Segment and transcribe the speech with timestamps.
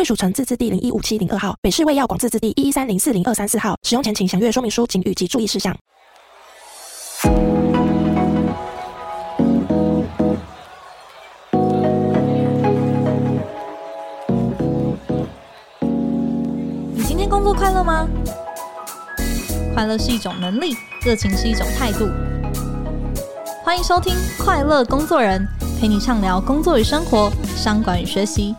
[0.00, 3.76] 贵属城自治地零一五七零二号，北市卫药广自治地一一三零四零二三四号。
[3.82, 5.76] 使用前请详阅说明书、警语及注意事项。
[16.94, 18.08] 你今天工作快乐吗？
[19.74, 22.08] 快乐是一种能力，热情是一种态度。
[23.62, 25.46] 欢迎收听《快乐工作人》，
[25.78, 28.56] 陪你畅聊工作与生活、商管与学习。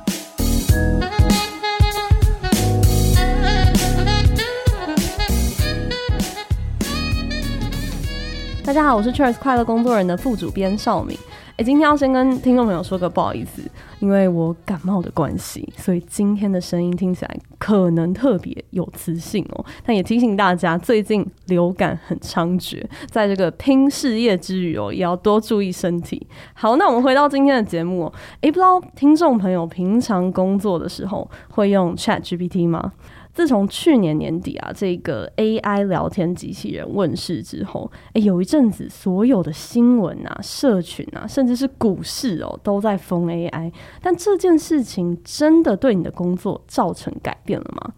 [8.63, 11.17] 大家好，我是 Cheers 快乐工作人的副主编邵敏。
[11.57, 13.63] 哎，今天要先跟听众朋友说个不好意思，
[13.99, 19.65] 因为我感冒的关系，所以今天的声音听起来可能特别有磁性哦。
[19.83, 26.25] 但也提醒大家，最近流感很猖獗，在这个拼事业之余哦，也要多注意身体。
[26.53, 28.13] 好，那我们回到今天的节目哦。
[28.41, 32.93] 哎，不知道听众朋友平常工作的时候会用 Chat GPT 吗？
[33.41, 43.73] 自从去年年底啊，这个 AI 聊天机器人问世之后，诶，有一阵子所有的新闻啊、社群啊，甚至是股市哦，都在封 AI。
[43.99, 47.91] 但这件事情真的对你的工作造成改变了吗？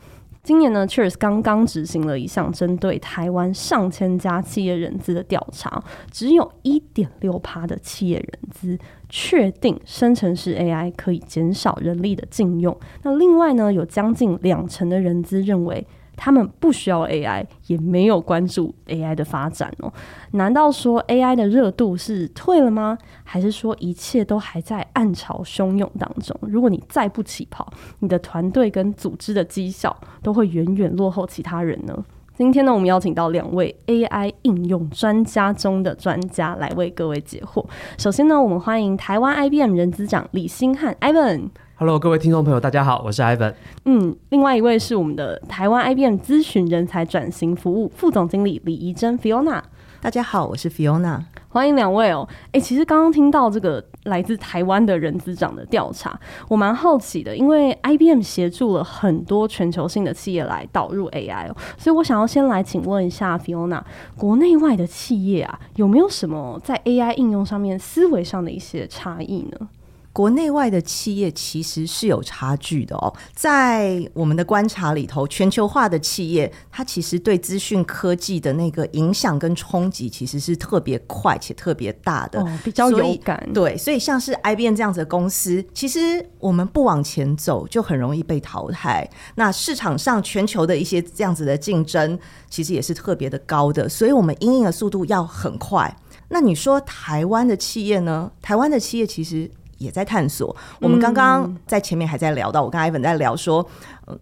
[0.44, 8.80] 今年呢，Cheers 刚刚执行了一项针对台湾上千家企业人资的调查，只有一点六趴的企业人资
[9.16, 12.75] 确定生成式 AI 可以减少人力的禁用。
[13.03, 15.86] 那另外呢，有将近两成的人资认为。
[16.16, 19.92] 他们不需要 AI，也没有关注 AI 的发展哦。
[20.33, 22.95] 难道说 AI 的热度是退了吗？
[23.23, 26.39] 还是说一切都还在暗潮汹涌当中？
[26.42, 32.05] 如果你再不起跑，你的团队跟组织的绩效都会远远落后其他人呢？
[32.36, 37.64] 今天呢，我们邀请到两位 AI 应用专家中的专家来为各位解惑。
[37.99, 41.49] 首先呢，我们欢迎台湾 IBM 人资长李星汉 Ivan。
[41.83, 43.54] Hello，各位听众朋友，大家好，我是 Ivan。
[43.83, 49.61] 嗯，另外一位是我们的台湾 IBM 咨询人才转型服务副总经理李怡珍 Fiona。
[49.99, 51.20] 大家好，我是 Fiona。
[51.49, 52.26] 欢迎两位哦。
[52.45, 56.17] 哎、欸，其实刚刚听到这个来自台湾的人资长的调查，
[56.48, 63.82] 我蛮好奇的，因为 IBM 协助了很多全球性的企业来导入 AI 哦，所以我想要先来请问一下 Fiona，
[64.17, 69.67] 国内外的企业啊，有没有什么在 AI 应用上面思维上的一些差异呢？
[70.13, 83.43] 国内外的企业其实是有差距的哦，在我们的观察里头，全球化的企业它其实对资讯科技的那个影响跟冲击其实是特别快且特别大的，哦，比较有感。
[83.55, 89.09] 对，所以像是 IBM 这样子的公司，其实我们不往前走就很容易被淘汰。
[89.33, 92.19] 那市场上全球的一些这样子的竞争，
[92.51, 95.91] 其实也是特别的高的，所以我们应应的速度要很快。
[96.30, 98.31] 那你说台湾的企业呢？
[98.43, 99.49] 台湾的企业其实。
[99.78, 100.56] 也在探索。
[100.80, 103.67] 我们刚刚在前面还在聊到，我跟 Ivan 在聊说，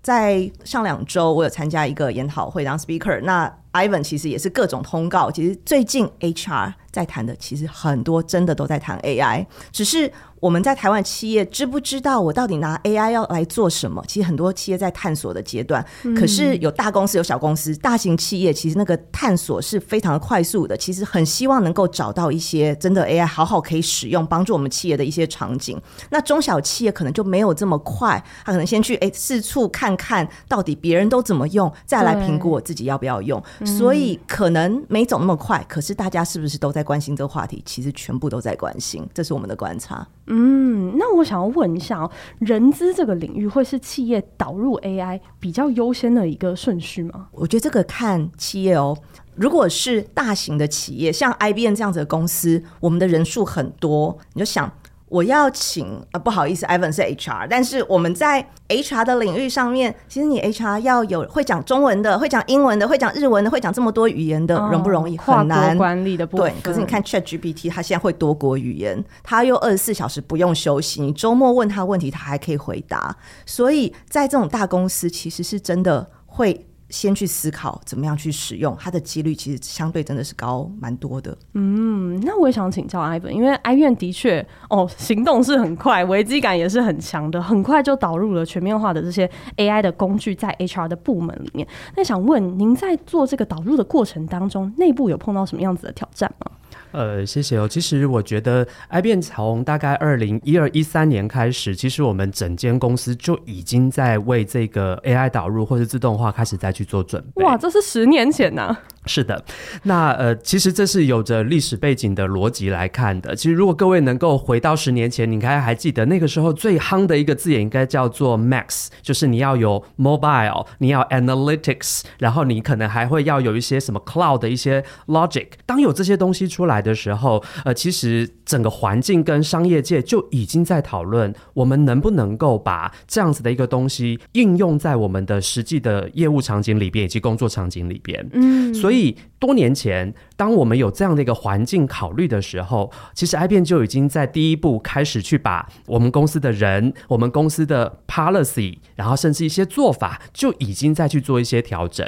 [0.02, 5.30] 在上两周我有参加一个研讨会当 speaker，那 Ivan 其实也是各种通告。
[5.30, 10.12] 其实最近 HR 在谈的，其实很多真的都在谈 AI，只是。
[10.42, 14.04] 我们在台湾企业知不知道我到底拿 AI 要来做什么？
[14.08, 15.86] 其实很多企业在探索的阶段，
[16.18, 20.76] 可是有大公司有小公司，大型企业其实那个探索是非常快速的。
[20.76, 25.80] 其实很希望能够找到一些真的 AI 好好可以使用，帮助我们企业的一些场景。
[26.10, 33.40] 那中小企业可能就没有这么快，他可能先去诶四处看看到底别人都怎么用，再来评估我自己要不要用。
[33.64, 37.62] 所以可能没走那么快，可是大家是不是都在关心这个话题？
[37.64, 40.08] 其实全部都在关心，这是我们的观察。
[40.34, 47.28] 嗯，那我想要问一下哦，人资这个领域会是企业导入 AI 比较优先的一个顺序吗？
[47.34, 48.98] 我觉得这个看企业哦。
[49.36, 54.72] 如果是大型的企业，像 IBM 这样子的公司，我们的人数很多，你就想。
[55.12, 65.18] 我要请啊，不好意思，Ivan 是 HR，但是我们在 HR 的领域上面，其实你 HR 要有会讲中文的，会讲英文的，会讲日文的，会讲这么多语言的，容不容易？
[65.18, 65.78] 很难。
[65.78, 66.50] 管理的部分。
[66.54, 73.14] 对，可是你看 ChatGPT，它现在会多国语言，它又二十四小时不用休息，你周末问他问题，他还可以回答。
[73.46, 76.66] 所以在这种大公司，其实是真的会。
[76.92, 81.36] 先去思考怎么样去使用，它的几率其实相对真的是高蛮多的。
[81.54, 89.28] 嗯，那我也想请教 Ivan，因为 i 院的确哦，行动是很快，危机感也是很强的，很快就导入了全面化的这些
[89.58, 91.68] AI 的工具在 HR 的部门里面。
[91.96, 96.52] 那想问您在做这个导入的过程当中，内部有碰到什么样子的挑战吗？
[96.92, 97.68] 呃，谢谢哦。
[97.68, 107.44] 其实我觉得，IBM 从大概二零一二一三年开始，其实我们整间公司就已经在为这个 AI 导入或是自动化开始再去做准备。
[107.44, 108.82] 哇，这是十年前呐、啊！
[109.12, 109.44] 是的，
[109.84, 113.36] 那呃，其实这是有着历史背景的逻辑来看的。
[113.36, 125.48] 其实如果各位能够回到十年前，你应该还记得那个时候最夯的一个字眼应该叫做 Max，就是你要有 Mobile，你要 Analytics，然后你可能还会要有一些什么 Cloud 的一些 Logic。
[125.66, 138.26] 当有这些东西出来的时候，呃，其实整个环境跟商业界就已经在讨论，我们能不能够把这样子的一个东西应用在我们的实际的业务场景里边以及工作场景里边。
[138.32, 139.01] 嗯，所以。
[139.02, 152.08] 所以多年前，当我们有这样的一个环境考虑的时候，其实 IBM 就已经在第一步开始去把我们公司的人、我们公司的 policy，然后甚至一些做法，就已经在去做一些调整。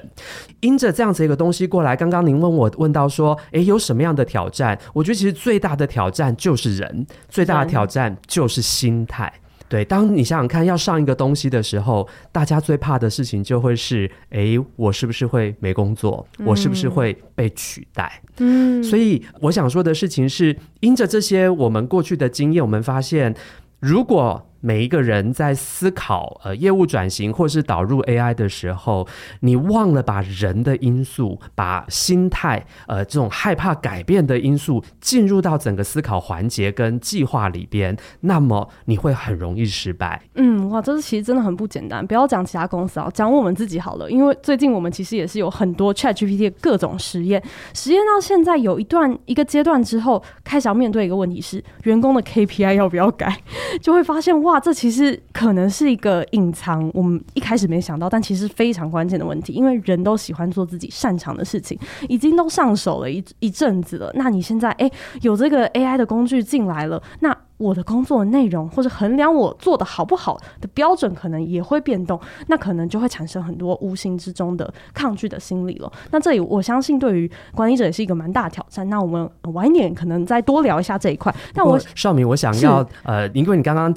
[0.59, 4.79] 因着这样子一个东西过来，刚刚您问我问到说，诶，有什么样的挑战？
[4.93, 9.33] 我觉得其实最大的挑战就是人，最大的挑战就是心态。
[9.73, 16.23] 对，当你想想看，要上一个东西的时候，大家最怕的事情就会是：哎，我是不是会没工作？
[16.45, 18.21] 我是不是会被取代？
[18.37, 23.33] 嗯，所以我想说的事情是，因着这些我们过去的经验，我们发现，
[23.79, 29.05] 如果每一个人在思考呃业务转型或是导入 AI 的时候，
[29.41, 40.21] 你忘了把人的因素、把心态呃这种害怕改变的因素进入到整个思考环节跟计划里边，那么你会很容易失败。
[40.35, 42.07] 嗯，哇，这是其实真的很不简单。
[42.07, 44.09] 不要讲其他公司啊，讲我们自己好了。
[44.09, 47.43] 因为最近我们其实也是有很多 ChatGPT 的各种实验，
[47.73, 53.41] 实验到现在有一段一个阶段之后，开始要面对一个问题是员工的 KPI 要不要改，
[53.81, 54.52] 就会发现哇。
[54.53, 59.51] 哇，这其实可能是一个隐藏，我们一开始没想到，但其实非常关键的问题。
[59.51, 61.75] 因为人都喜欢做自己擅长的事情，
[62.07, 64.11] 已经都上手了一一阵子了。
[64.13, 64.91] 那你现在诶，
[65.21, 72.19] 有这个 AI 的工具进来了，那我的工作内容或者衡量我做的好不好的标准，可能也会变动。
[72.45, 75.91] 那可能就会产生很多无形之中的抗拒的心理了。
[76.11, 78.87] 那这里我相信，对于管理者也是一个蛮大的挑战。
[78.87, 81.33] 那我们晚一点可能再多聊一下这一块。
[81.55, 83.91] 那我少敏，我想要呃，因为你刚刚。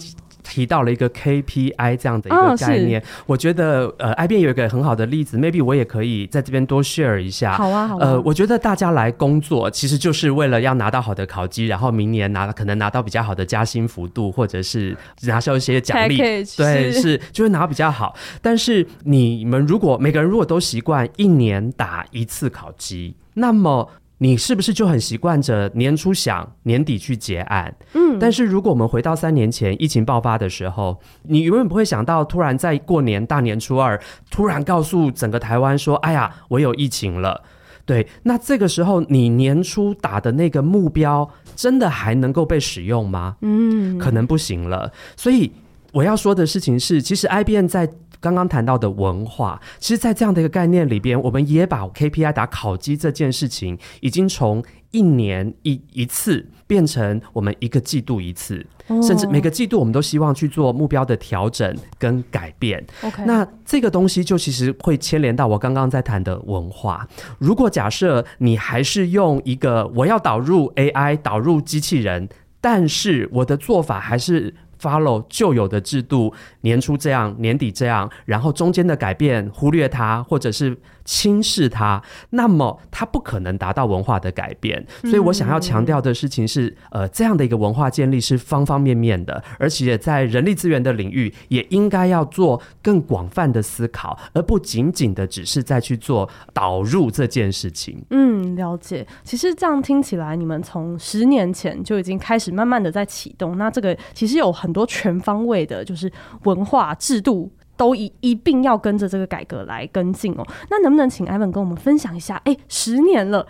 [0.49, 7.55] 提到了一个 KPI 这样的一个概念，哦、我觉得呃，IBM 有一个很好的例子，maybe 我也可以在这边多 share 一下。
[7.55, 8.01] 好啊，好啊。
[8.01, 16.17] 呃，我觉得大家来工作其实就是为了要拿到好的考绩，然后明年拿可能拿到比较好的加薪幅度，或者是拿到一些奖励。
[16.17, 18.15] Package, 对，是，是就会拿到比较好。
[18.41, 23.91] 但是你们如果每个人如果都习惯一年打一次考绩，那么。
[24.19, 27.75] 你是不是就很习惯着年初想，年底去结案？
[27.93, 37.43] 嗯，但是如果我们回到三年前疫情爆发的时候，你永远不会想到，突然在过年大年初二，突然告诉整个台湾说：“哎呀，我有疫情了。”
[37.85, 43.37] 对，那这个时候你年初打的那个目标，真的还能够被使用吗？
[43.43, 44.91] 嗯，可能不行了。
[45.15, 45.53] 所以
[45.93, 47.87] 我要说的事情是，其实 IBM 在。
[48.27, 58.67] 刚刚谈到的文化，其实，在这样的一个概念里边，我们也把 KPI 打考绩这件事情，已经从一年一一次变成我们一个季度一次，
[59.01, 62.85] 甚至每个季度我们都希望去做目标的调整跟改变。
[63.03, 67.07] OK，那这个东西就其实会牵连到我刚刚在谈的文化。
[67.39, 72.29] 如果假设你还是用一个我要导入 AI 导入机器人，
[72.61, 74.53] 但是我的做法还是。
[74.81, 84.87] Follow 旧有的制度，年初这样，年底这样，然后中间的改变忽略它，或者是轻视它，那么它不可能达到文化的改变。
[85.05, 98.05] 所以我想要强调的事情是，呃，这样的一个文化建立是方方面面的，而且在人力资源的领域，也应该要做更广泛的思考，而不仅仅的只是在去做导入这件事情。
[98.11, 99.07] 嗯，了解。
[99.25, 104.67] 其实这样听起来，你们从十年前就已经开始慢慢的在启动，那这个其实有很。
[104.67, 110.47] 很多全方位的，就是文化制度都一一并要跟着这个改革来跟进哦。
[110.71, 112.41] 那能不能请艾文跟我们分享一下？
[112.45, 113.47] 哎、十年了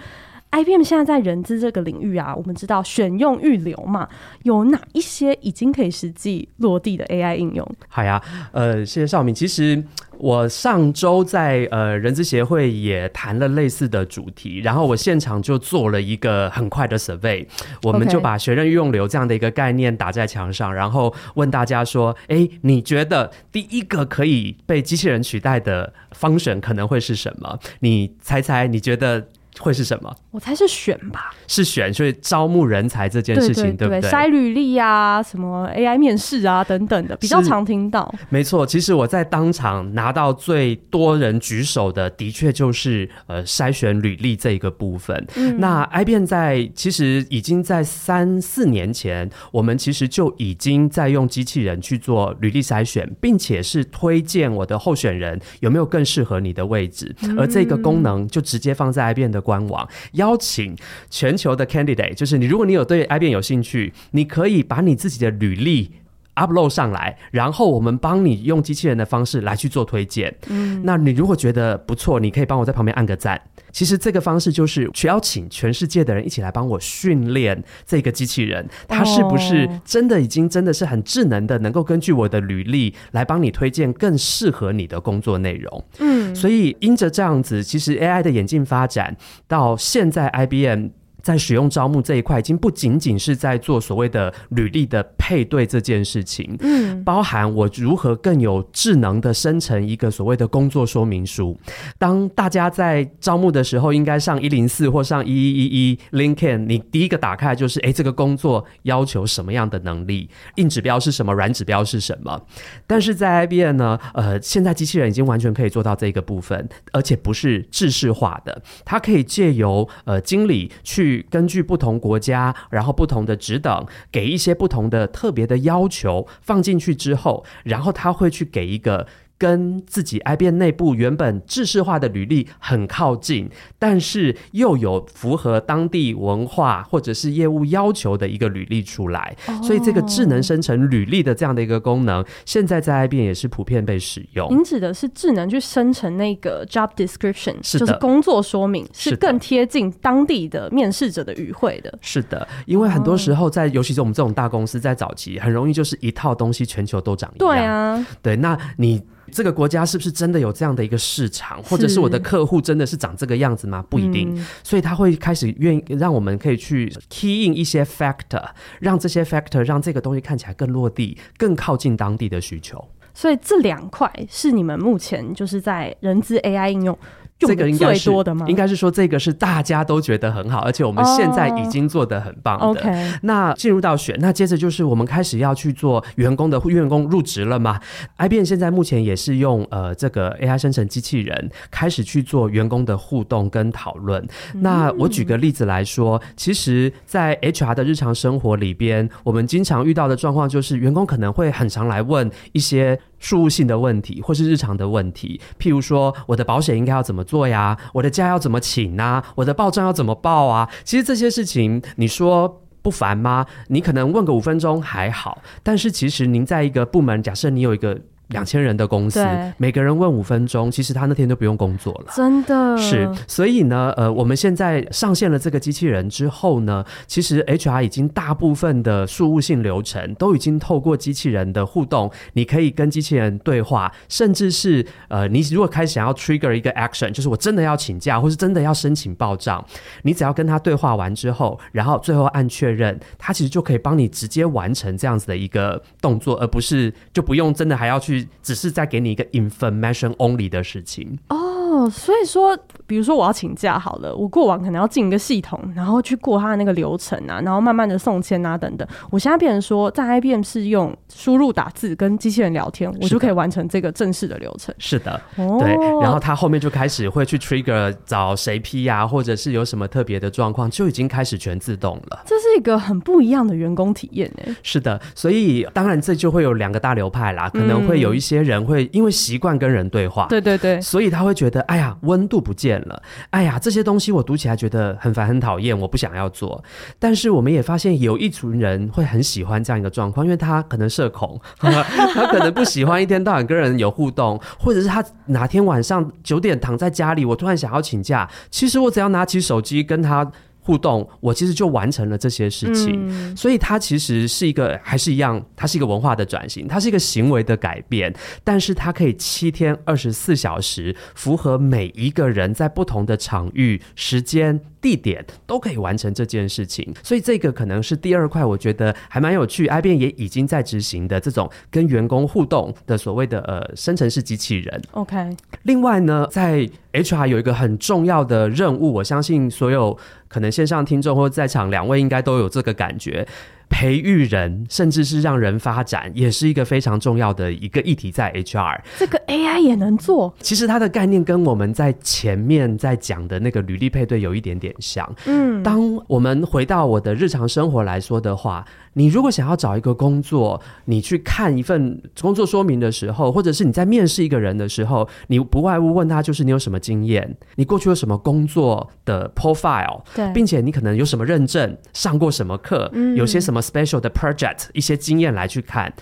[0.51, 4.09] ，IBM 现在在人资这个领域啊，我们知道选用预留嘛，
[4.43, 7.69] 有哪一些已经可以实际落地的 AI 应用？
[7.89, 8.23] 好呀，
[8.53, 9.35] 呃，谢谢绍敏。
[9.35, 9.83] 其实
[10.19, 17.47] 我上周在呃人资协会也谈了类似的主题，然后我现场就做了一个很快的 survey，
[17.83, 27.59] 我们就把学任运用流这样的一个概念打在墙上，然后问大家说：哎，你觉得第一个可以被机器人取代的 function 可能会是什么？
[27.81, 28.67] 你猜猜？
[28.67, 29.27] 你觉得？
[29.59, 30.15] 会是什么？
[30.31, 34.11] 我猜是选吧，是选，所以招募人才这件事情，对，对，对，对不对？
[34.11, 38.13] 筛履历啊，什么 AI 面试啊，等等的，比较常听到。
[38.29, 45.27] 没错，其实我在当场拿到最多人举手的，的确就是呃筛选履历这一个部分。
[45.37, 60.77] 嗯、那 IBM 在其实已经在三四年前，我们其实就已经在用机器人去做履历筛选，并且是推荐我的候选人有没有更适合你的位置，嗯、而这个功能就直接放在 IBM 的官网邀请
[61.09, 65.93] 全球的 candidate，就是你，如果你有对 IBM 有兴趣，你可以把你自己的履历
[66.37, 70.35] upload 上来，然后我们帮你用机器人的方式来去做推荐。
[70.49, 73.41] 嗯，那你如果觉得不错，你可以帮我在旁边按个赞。
[73.73, 85.85] 其实这个方式就是去邀请全世界的人一起来帮我训练这个机器人，它是不是真的已经真的是很智能的，能够根据我的履历来帮你推荐更适合你的工作内容。
[85.99, 89.15] 嗯，所以因着这样子，其实 AI 的演进发展
[89.47, 90.89] 到现在，IBM。
[91.27, 101.59] 在使用招募这一块，已经不仅仅是在做所谓的履历的配对这件事情，嗯，包含我如何更有智能的生成一个所谓的工作说明书。
[101.99, 110.31] 当大家在招募的时候，应该上一零四或上一一一一 LinkedIn，你第一个打开就是，哎，这个工作要求什么样的能力？
[110.55, 111.35] 硬指标是什么？
[111.35, 112.41] 软指标是什么？
[112.87, 121.16] 但是在 IBM 呢，呃，现在机器人已经完全可以做到这个部分，而且不是制式化的，它可以借由呃经理去。
[121.23, 129.07] 根据不同国家，然后不同的职等，给一些不同的特别的要求放进去之后，然后他会去给一个。
[129.39, 144.49] 跟自己 IBM 内部原本制式化的履历很靠近，但是又有符合当地文化或者是业务要求的一个履历出来，哦、所以这个智能生成履历的这样的一个功能，现在在 IBM 也是普遍被使用。
[144.51, 151.99] 您指的是智能去生成那个 job description，是就是工作说明，是更贴近当地的面试者的语汇的。
[152.01, 157.51] 是的，因为很多时候在，尤其是我们这种大公司，在早期很容易就是一套东西全球都长一样。
[157.51, 159.03] 对啊，对，那你。
[159.33, 163.85] 这个国家是不是真的有这样的一个市场，或者是我的客户真的是长这个样子吗？
[163.89, 168.45] 不一定，嗯、所以他会开始愿意让我们可以去 key in 一些 factor，
[168.81, 172.83] 让这些 factor 让这个东西看起来更落地，更靠近当地的需求。
[173.15, 176.99] 所以这两块是你们目前就是在人资 AI 应用。
[177.39, 178.11] 这个应该是
[178.47, 182.65] 应该是说，这个是大家都觉得很好，而且我们现在已经做得很棒的。
[182.65, 183.19] Oh, okay.
[183.23, 187.79] 那进入到选，那接着就是我们开始要去做员工的员工入职了嘛
[188.17, 194.23] ？IBM 现在目前也是用呃这个 AI 生成机器人开始去做员工的互动跟讨论。
[194.55, 202.99] 嗯、那我举个例子来说，其实，在 HR 的日常生活里边，我们经常遇到的状况就是，员工可能会很常来问一些。
[203.19, 207.77] 事务性的问题，或是日常的问题，譬如说，我的保险应该要怎么做呀？
[207.95, 209.25] 我的假要怎么请啊？
[209.37, 210.69] 我的报账要怎么报啊？
[210.85, 213.47] 其实这些事情，你说不烦吗？
[213.69, 218.01] 你可能问个五分钟还好，但是其实您在一个部门，假设你有一个。
[218.29, 219.25] 两千人的公司，
[219.57, 222.13] 每个人问五分钟，其实他那天都不用工作了。
[222.15, 239.65] 真的是，所以呢，呃，我们现在上线了这个机器人之后呢，其实 HR 已经大部分的事务性流程都已经透过机器人的互动，你可以跟机器人对话，甚至是呃，你如果开始想要 trigger 一个 action，就是我真的要请假，或是真的要申请报账，
[240.03, 248.16] 你只要跟他对话完之后，然后最后按确认，他其实就可以帮你直接完成这样子的一个动作，而不是就不用真的还要去。
[248.43, 258.87] 只是在给你一个 information only 的事情哦，所以说，比如说我要请假好了，我过往可能要进一个系统，然后去过他的那个流程啊，然后慢慢的送签啊等等。
[259.11, 264.73] 我现在变成说，在 IBM 是用输入打字跟机器人聊天，我就可以完成这个正式的流程。
[264.79, 272.23] 是的，哦、对，然后他后面就开始会去 trigger 找谁批啊，或者是有什么特别的状况，就已经开始全自动了。
[272.27, 274.55] 这是一个很不一样的员工体验诶。
[274.63, 278.27] 是的，所以当然这就会有两个大流派啦，可能会有一些。
[278.27, 286.63] 些人会因为习惯跟人对话，对对对，所以他会觉得，哎呀，温度不见了，哎呀，这些东西我读起来觉得很烦很讨厌，我不想要做。
[286.99, 300.31] 但是我们也发现有一群人会很喜欢这样一个状况，因为他可能社恐， 他可能不喜欢一天到晚跟人有互动，或者是他哪天晚上九点躺在家里，我突然想要请假，其实我只要拿起手机跟他。
[300.67, 303.07] 互动，我其实就完成了这些事情。
[303.09, 316.93] 嗯、所以它其实是一个还是一样，它是一个文化的转型，它是一个行为的改变，但是它可以七天二十四小时符合每一个人在不同的场域、时间、地点都可以完成这件事情。
[317.05, 324.83] 所以这个可能是第二块，我觉得还蛮有趣，IBM 也已经在执行的这种跟员工互动的所谓的呃生成式机器人。
[324.91, 325.31] OK，
[325.63, 329.97] 另外呢，在 HR 有一个很重要的任务，我相信所有
[330.29, 333.27] 可能线上听众或在场两位应该都有这个感觉。
[333.69, 338.81] 培育人，甚至是让人发展，也是一个非常重要的一个议题，在 HR。
[338.97, 340.33] 这个 AI 也能做。
[340.39, 345.13] 其实它的概念跟我们在前面在讲的那个履历配对有一点点像。
[345.27, 348.65] 嗯，当我们回到我的日常生活来说的话，
[348.99, 365.93] 你如果想要找一个工作，你去看一份工作说明的时候，或者是你在面试一个人的时候，你不外乎问他就是你有什么经验，你过去有什么工作的 profile，对，并且你可能有什么认证，上过什么课，嗯，有些什么 special 的 project，一些经验来去看。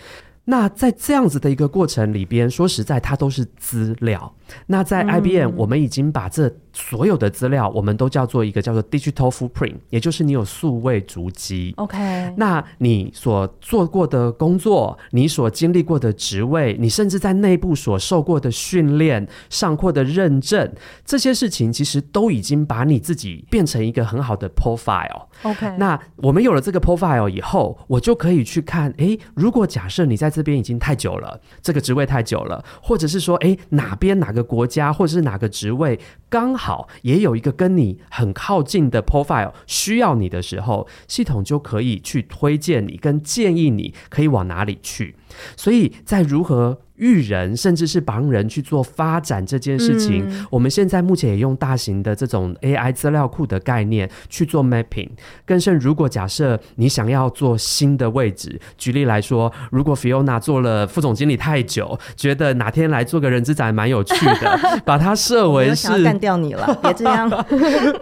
[0.46, 4.34] 那在这样子的一个过程里边，说实在，它都是资料。
[4.66, 11.72] 那在 IBM，我们已经把这所有的资料，我们都叫做一个叫做 digital footprint，也就是你有数位足迹。
[11.78, 20.70] OK，那你所做过的工作，你所经历过的职位，你甚至在内部所受过的训练、上过的认证，
[21.06, 25.22] 这些事情其实都已经把你自己变成一个很好的 profile。
[25.42, 45.14] OK，那我们有了这个 profile 以后，我就可以去看，诶，如果假设你在这边已经太久了，这个职位太久了，或者是说，诶，哪边哪个国家或者是哪个职位刚好也有一个跟你很靠近的 profile 需要你的时候，系统就可以去推荐你跟建议你可以往哪里去。
[45.56, 55.08] 所以在如何育人，甚至是帮人去做发展这件事情，嗯，我们现在目前也用大型的这种 AI 资料库的概念去做 mapping。
[55.44, 67.28] 更甚，如果假设你想要做新的位置，举例来说，如果 Fiona 做了副总经理太久，觉得哪天来做个人资展蛮有趣的， 把它设为是干掉你了， 别这样。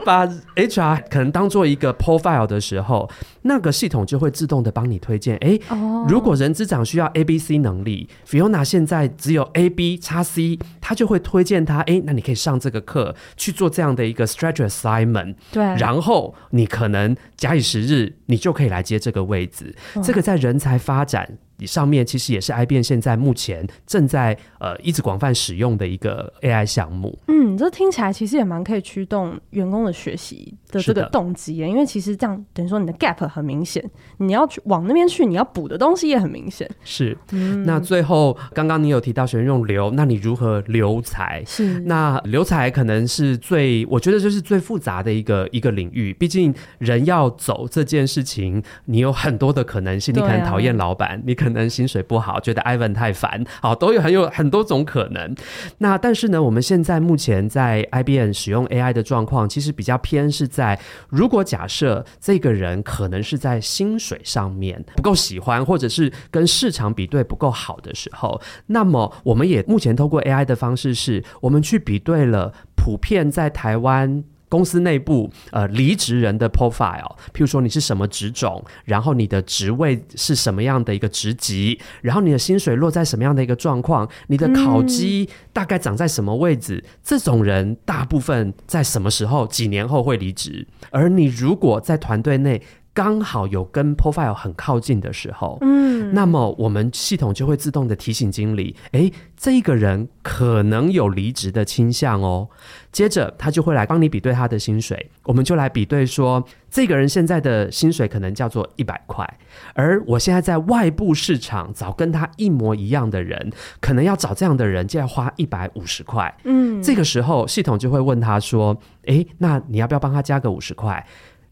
[0.05, 3.09] 把 HR 可能当做一个 profile 的时候，
[3.41, 5.39] 那个系统就会自动的帮你推荐。
[5.39, 5.59] 哎，
[6.07, 21.39] 如果人资长需要 A B C 能力，Fiona 现在只有 A B 叉 C，他就会推荐他，哎，那你可以上这个课去做这样的一个 stretch assignment，对，然后你可能假以时日，你就可以来接这个位置，哦、这个在人才发展。
[21.67, 27.19] 上面其实也是 IBM 现在目前正在呃一直广泛使用的一个 AI 项目。
[27.29, 33.83] 嗯，这听起来其实也蛮可以驱动员工的学习的这个动机，因为其实这样等于说你的 gap 很明显，
[34.19, 36.69] 你要去往那边去，你要补的东西也很明显。
[36.85, 41.43] 是，嗯、那最后刚刚你有提到选用留，那你如何留才？
[41.47, 51.52] 是，那留才可能是最我觉得就是最复杂的一个一个领域，毕竟人要走这件事情，你有很多的可能性，你可能讨厌老板，你可能。
[51.53, 55.35] 可能薪水不好，觉得 Ivan 太烦，好，都有很有很多种可能。
[55.79, 74.25] 那但是呢，我们现在目前在 IBM 使用 AI 的状况，其实比较偏是在，如果假设这个人可能是在薪水上面不够喜欢，或者是跟市场比对不够好的时候，那么我们也目前透过 AI 的方式，是我们去比对了普遍在台湾。
[74.53, 92.61] 公司内部呃离职人的 profile，譬如说你是什么职种，然后你的职位是什么样的一个职级，然后你的薪水落在什么样的一个状况，你的考绩大概长在什么位置，这种人大部分在什么时候几年后会离职，而你如果在团队内。
[92.95, 102.49] 刚好有跟 profile 很靠近的时候，嗯，那么我们系统就会自动的提醒经理，哎，这一个人可能有离职的倾向哦。
[102.91, 109.27] 接着他就会来帮你比对他的薪水，我们就来比对说，这个人现在的薪水可能叫做一百块，
[109.73, 113.51] 而我现在在外部市场找跟他一模一样的人，
[113.81, 118.77] 可能要找这样的人就要花一百五十块，嗯，这个时候系统就会问他说，
[119.07, 121.03] 哎，那你要不要帮他加个五十块？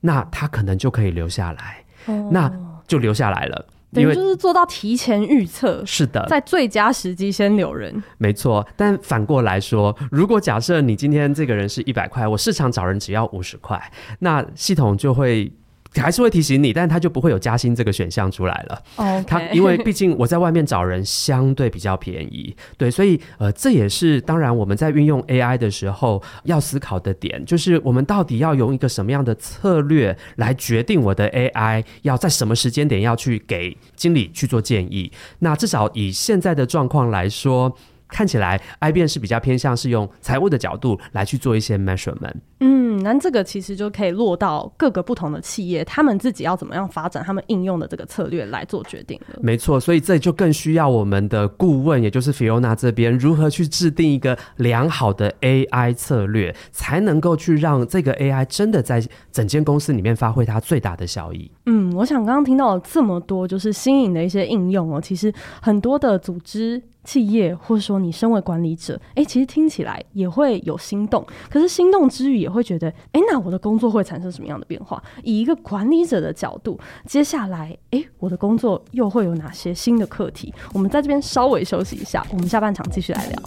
[0.00, 2.52] 那他可能就可以留下来，哦、那
[2.86, 3.66] 就留下来了。
[3.92, 8.66] 等于就是做到提前预测，是的，在最佳时机先留人，没错。
[8.76, 15.52] 但反过来说，如果假设你今天这个人是一百块，我市场找人只要五十块，那系统就会。
[15.94, 18.82] 还是会提醒你，但是他就不会有加薪这个选项出来了。
[18.96, 35.10] 哦，他因为毕竟我在外面找人相对比较便宜，对，所以呃，这也是当然我们在运用 AI 的时候要思考的点，就是我们到底要用一个什么样的策略来决定我的 AI 要在什么时间点要去给经理去做建议。
[35.40, 37.76] 那至少以现在的状况来说。
[38.10, 42.34] 看起来 IBM 是比较偏向是用财务的角度来去做一些 measurement。
[42.60, 49.38] 嗯，那这个其实就可以落到各个不同的企业，他们自己要怎么样发展他们应用的这个策略来做决定了。
[49.42, 61.50] 没错，所以这就更需要我们的顾问，也就是 Fiona 这边如何去制定一个良好的 AI 策略，才能够去让这个 AI 真的在整间公司里面发挥它最大的效益。
[61.66, 66.82] 嗯，我想刚刚听到了这么多，就是新颖的一些应用哦，其实很多的组织。
[67.10, 71.26] 企业，或者说你身为管理者，哎、其实听起来也会有心动。
[71.50, 75.02] 可是心动之余，也会觉得，哎、那我的工作会产生什么样的变化？
[75.24, 80.54] 以一个管理者的角度，接下来，哎、我的工作又会有哪些新的课题？
[80.72, 83.42] 我们在这边稍微休息一下，我们下半场继续来聊。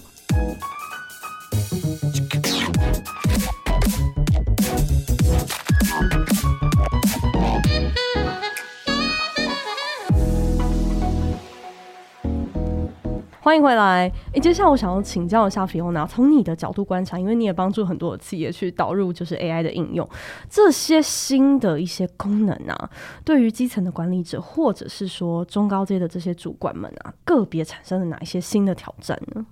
[13.44, 14.10] 欢迎回来。
[14.32, 20.10] 诶，接下来我想要请教一下皮欧娜从你的角度观察，因为你也帮助很多企业去导入就是 AI 的应用，
[20.50, 22.90] 这些新的一些功能啊，
[23.26, 29.46] 对于基层的管理者或者是说中高阶的这些主管们啊，个别产生了哪一些新的挑战呢？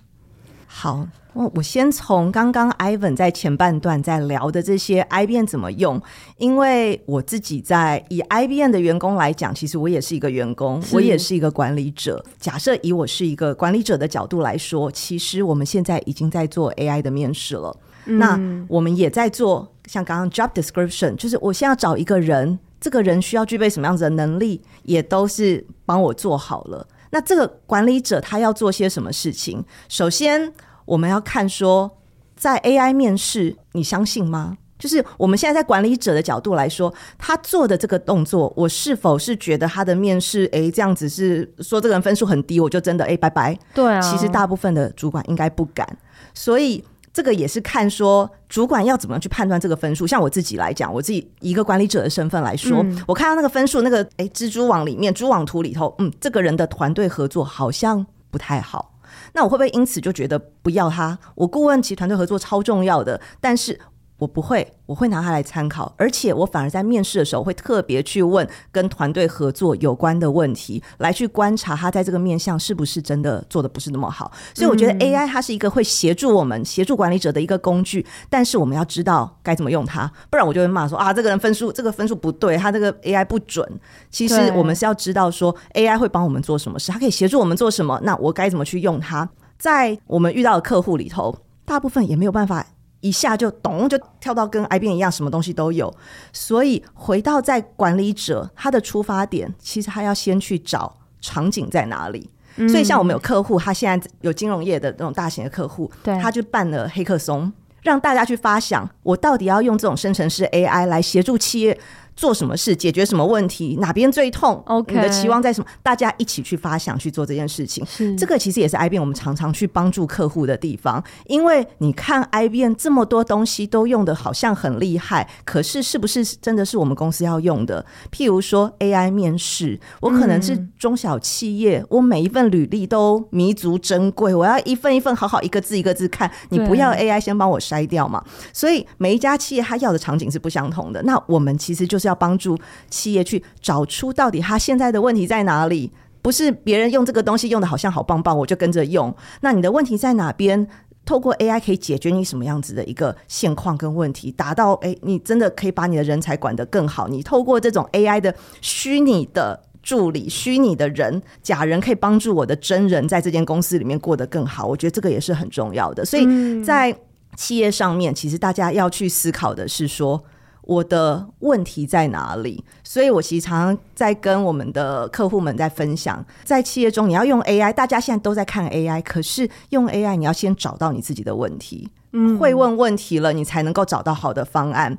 [0.66, 6.00] 好，我我先从刚刚 Ivan 在前半段在聊的这些 IBM 怎么用，
[6.36, 12.24] 因为我自己在以 IBM 的员工来讲，其实我也是一个员工，我也是一个管理者。
[12.38, 17.74] 假设以我是一个管理者的角度来说，其实我们现在已经在做 AI 的面试了。
[18.06, 26.86] 嗯、那我们也在做像刚刚 Job Description，就是我现在要找一个人，这个人需要具备什么样子的能力，也都是帮我做好了。
[27.10, 29.64] 那这个管理者他要做些什么事情？
[29.88, 30.52] 首先，
[30.84, 31.98] 我们要看说，
[32.36, 34.56] 在 AI 面试，你相信吗？
[34.78, 43.58] 就是我们现在在管理者的角度来说，他做的这个动作，我是否是觉得他的面试，哎，这样子是说这个人分数很低，我就真的哎拜拜。
[43.74, 45.86] 对啊，其实大部分的主管应该不敢，
[46.34, 46.84] 所以。
[47.14, 50.06] 这个也是看说主管要怎么样去判断这个分数。
[50.06, 58.91] 像我自己来讲，我自己一个管理者的身份来说，嗯、我看到那个分数，那个诶蜘蛛网里面蛛网图里头，嗯，这个人的团队合作好像不太好。
[59.32, 61.18] 那我会不会因此就觉得不要他？
[61.34, 63.80] 我顾问其团队合作超重要的，但是。
[64.22, 74.30] 我不会，我会拿它来参考，而且我反而在面试的时候会特别去问跟团队合作有关的问题，来去观察他在这个面向是不是真的做的不是那么好。
[74.54, 83.68] 所以我觉得 AI 它是一个会协助我们、协助管理者的一个工具，但是我们要知道该怎么用它，不然我就会骂说啊，这个人分数这个分数不对，他这个 AI 不准。
[84.08, 89.28] 其实我们是要知道说 AI 会帮我们做什么事，它可以协助我们做什么，那我该怎么去用它？
[89.58, 92.64] 在我们遇到的客户里头，大部分也没有办法。
[93.02, 95.94] 一下就咚就跳到跟 IBM 一样，什么东西都有。
[96.32, 102.30] 所以回到在管理者他的出发点，其实他要先去找场景在哪里。
[102.56, 111.78] 嗯、所以像我们有客户，他现在有金融业的那种大型的客户，他就办了黑客松，让大家去发想，我到底要用这种生成式 AI 来协助企业。
[112.14, 115.66] 做什么事，解决什么问题，哪边最痛？OK，你的期望在什么？
[115.82, 117.84] 大家一起去发想去做这件事情。
[117.86, 121.02] 是这个其实也是 IBM 我们常常去帮助客户的地方。
[121.26, 127.84] 因为你看 IBM 这么多东西都用的好像很厉害，可是是不是真的是我们公司要用的？
[128.10, 136.30] 譬如说 AI 面试，我可能是中小企业，嗯、我每一份履历都弥足珍贵，我要一份一份好好一个字一个字看。
[136.50, 138.22] 你不要 AI 先帮我筛掉嘛？
[138.52, 141.02] 所以每一家企业它要的场景是不相同的。
[141.04, 142.01] 那我们其实就是。
[142.02, 142.58] 是要帮助
[142.90, 149.14] 企业去找出到底他现在的问题在哪里，不是别人用这个东西用的好像好棒棒，我就跟着用。
[149.40, 150.66] 那你的问题在哪边？
[151.04, 157.08] 透过 AI 可以解决你什么样子的一个现况跟问题，达到诶，你真的可以把你的人才管得更好。
[157.08, 164.64] 你透过这种 AI 的虚拟的助理、虚拟的人、假人，可以帮助我的真人在这间公司里面过得更好。
[164.64, 166.04] 我觉得这个也是很重要的。
[166.04, 166.96] 所以在
[167.34, 170.22] 企业上面，其实大家要去思考的是说。
[170.62, 172.64] 我的问题在哪里？
[172.84, 184.96] 所以我其实常常在跟我们的客户们在分享，在企业中你要用 AI，大家现在都在看 AI，可是用 AI 你要先找到你自己的问题，嗯，会问问题了，你才能够找到好的方案。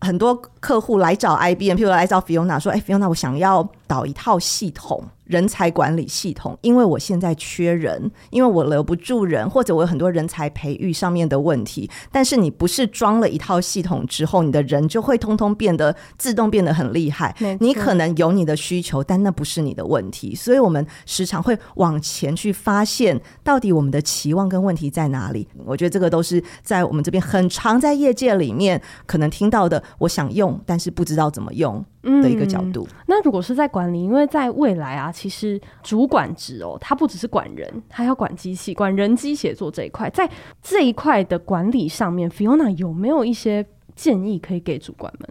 [0.00, 11.90] 很多客户来找 IBM，譬如来找 Fiona 说：“哎，Fiona，我想要导一套系统。”人才管理系统，因为我现在缺人，因为我留不住人，或者我有很多人才培育上面的问题。
[12.10, 17.34] 但是你不是装了一套系统之后，你的人就会通通变得自动变得很厉害。
[17.60, 20.34] 你可能有你的需求，但那不是你的问题。
[20.34, 25.46] 所以我们时常会往前去发现，到底我们的期望跟问题在哪里。
[25.64, 29.82] 我觉得这个都是在我们这边很常在业界里面可能听到的。
[29.98, 31.84] 我想用，但是不知道怎么用。
[32.22, 32.86] 的一个角度。
[32.90, 40.28] 嗯、那如果是在管理，因为在未来啊，其实主管职哦，他不只是管人，他要管机器，管人机协作这一块，在
[40.62, 45.28] 这一块的管理上面，Fiona 有没有一些建议可以给主管们？